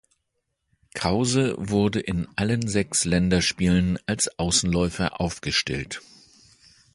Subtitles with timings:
[0.95, 6.01] Krause wurde in allen sechs Länderspielen als Außenläufer aufgestellt.